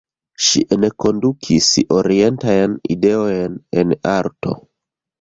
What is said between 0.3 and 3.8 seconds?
Ŝi enkondukis orientajn ideojn